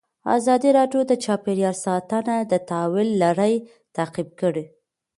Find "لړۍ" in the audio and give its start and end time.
3.23-3.53